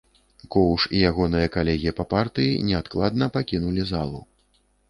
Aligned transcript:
Коўш 0.53 0.85
і 0.99 1.01
ягоныя 1.09 1.51
калегі 1.57 1.93
па 2.01 2.07
партыі 2.13 2.57
неадкладна 2.71 3.31
пакінулі 3.37 3.87
залу. 3.95 4.19